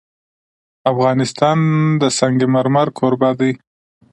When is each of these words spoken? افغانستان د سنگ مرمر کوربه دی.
افغانستان 0.91 1.57
د 2.01 2.03
سنگ 2.17 2.39
مرمر 2.55 2.87
کوربه 2.97 3.31
دی. 3.39 3.51